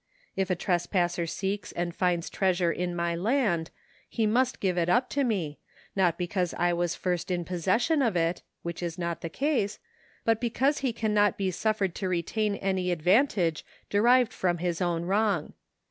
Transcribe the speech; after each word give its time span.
If 0.35 0.49
a 0.49 0.55
tresi^asser 0.55 1.29
seeks 1.29 1.71
and 1.73 1.93
finds 1.93 2.31
treasure 2.31 2.71
in 2.71 2.95
my 2.95 3.15
land, 3.15 3.69
he 4.09 4.25
must 4.25 4.59
give 4.59 4.75
it 4.75 4.89
up 4.89 5.11
to 5.11 5.23
me, 5.23 5.59
not 5.95 6.17
because 6.17 6.53
1 6.57 6.75
was 6.75 6.95
first 6.95 7.29
in 7.29 7.45
possession 7.45 8.01
of 8.01 8.15
it 8.15 8.41
(which 8.63 8.81
is 8.81 8.97
not 8.97 9.21
the 9.21 9.29
case), 9.29 9.77
but 10.25 10.41
because 10.41 10.79
ho 10.81 10.91
cannot 10.91 11.37
be 11.37 11.51
suffered 11.51 11.93
to 11.93 12.09
retain 12.09 12.55
any 12.55 12.89
advantage 12.89 13.63
derived 13.91 14.33
from 14.33 14.57
his 14.57 14.81
own 14.81 15.05
wrong. 15.05 15.53